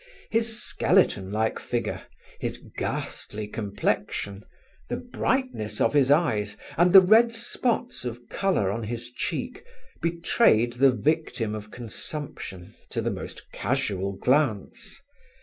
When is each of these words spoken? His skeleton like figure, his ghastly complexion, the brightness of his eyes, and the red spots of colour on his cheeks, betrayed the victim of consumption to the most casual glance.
His 0.31 0.59
skeleton 0.63 1.31
like 1.31 1.59
figure, 1.59 2.01
his 2.39 2.57
ghastly 2.75 3.47
complexion, 3.47 4.43
the 4.89 4.97
brightness 4.97 5.79
of 5.79 5.93
his 5.93 6.09
eyes, 6.09 6.57
and 6.75 6.91
the 6.91 7.01
red 7.01 7.31
spots 7.31 8.03
of 8.03 8.27
colour 8.27 8.71
on 8.71 8.85
his 8.85 9.11
cheeks, 9.11 9.61
betrayed 10.01 10.73
the 10.73 10.91
victim 10.91 11.53
of 11.53 11.69
consumption 11.69 12.73
to 12.89 12.99
the 12.99 13.11
most 13.11 13.51
casual 13.51 14.13
glance. 14.13 14.99